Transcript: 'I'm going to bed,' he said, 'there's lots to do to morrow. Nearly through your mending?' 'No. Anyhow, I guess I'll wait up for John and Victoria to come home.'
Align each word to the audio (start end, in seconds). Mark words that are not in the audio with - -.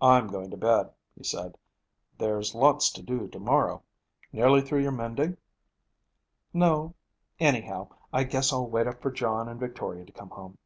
'I'm 0.00 0.28
going 0.28 0.50
to 0.52 0.56
bed,' 0.56 0.90
he 1.14 1.22
said, 1.22 1.58
'there's 2.16 2.54
lots 2.54 2.90
to 2.90 3.02
do 3.02 3.28
to 3.28 3.38
morrow. 3.38 3.82
Nearly 4.32 4.62
through 4.62 4.80
your 4.80 4.90
mending?' 4.90 5.36
'No. 6.54 6.94
Anyhow, 7.38 7.90
I 8.10 8.24
guess 8.24 8.54
I'll 8.54 8.66
wait 8.66 8.86
up 8.86 9.02
for 9.02 9.10
John 9.10 9.46
and 9.50 9.60
Victoria 9.60 10.06
to 10.06 10.12
come 10.14 10.30
home.' 10.30 10.56